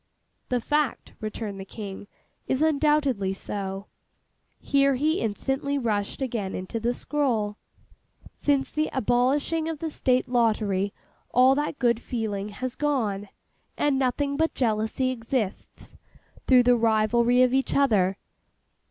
[0.49, 2.07] 'The fact,' returned the King,
[2.47, 3.85] 'is undoubtedly so.'
[4.59, 7.57] Here he instantly rushed again into the scroll.
[8.35, 10.91] '"Since the abolishing of the State Lottery
[11.29, 13.29] all that good feeling has gone,
[13.77, 15.95] and nothing but jealousy exists,
[16.47, 18.17] through the rivalry of each other.